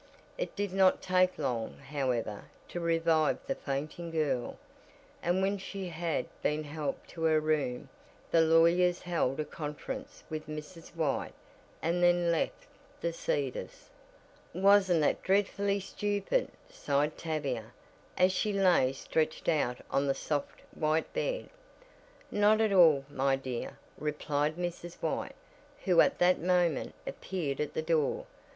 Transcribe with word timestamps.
It 0.35 0.55
did 0.55 0.73
not 0.73 0.99
take 1.03 1.37
long, 1.37 1.77
however, 1.77 2.45
to 2.69 2.79
revive 2.79 3.37
the 3.45 3.53
fainting 3.53 4.09
girl, 4.09 4.57
and 5.21 5.43
when 5.43 5.59
she 5.59 5.89
had 5.89 6.25
been 6.41 6.63
helped 6.63 7.07
to 7.11 7.21
her 7.25 7.39
room 7.39 7.87
the 8.31 8.41
lawyers 8.41 9.03
held 9.03 9.39
a 9.39 9.45
conference 9.45 10.23
with 10.27 10.47
Mrs. 10.47 10.95
White 10.95 11.35
and 11.83 12.01
then 12.01 12.31
left 12.31 12.65
the 12.99 13.13
Cedars. 13.13 13.89
"Wasn't 14.55 15.01
that 15.01 15.21
dreadfully 15.21 15.79
stupid!" 15.79 16.49
sighed 16.67 17.15
Tavia, 17.15 17.65
as 18.17 18.31
she 18.31 18.53
lay 18.53 18.93
stretched 18.93 19.47
out 19.47 19.77
on 19.91 20.07
the 20.07 20.15
soft, 20.15 20.61
white 20.73 21.13
bed. 21.13 21.47
"Not 22.31 22.59
at 22.59 22.73
all, 22.73 23.05
my 23.07 23.35
dear," 23.35 23.77
replied 23.99 24.55
Mrs. 24.57 24.95
White, 24.95 25.35
who 25.85 26.01
at 26.01 26.17
that 26.17 26.41
moment 26.41 26.95
appeared 27.05 27.61
at 27.61 27.75
the 27.75 27.83
door. 27.83 28.25